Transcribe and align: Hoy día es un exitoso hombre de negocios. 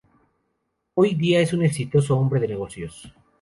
Hoy 0.95 1.13
día 1.13 1.41
es 1.41 1.53
un 1.53 1.61
exitoso 1.61 2.17
hombre 2.17 2.39
de 2.39 2.47
negocios. 2.47 3.13